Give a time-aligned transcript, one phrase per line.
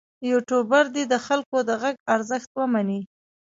[0.31, 3.01] یوټوبر دې د خلکو د غږ ارزښت ومني.